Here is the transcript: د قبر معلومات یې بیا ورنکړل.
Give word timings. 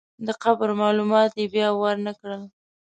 د 0.25 0.27
قبر 0.43 0.69
معلومات 0.81 1.31
یې 1.39 1.45
بیا 1.53 1.67
ورنکړل. 1.73 2.41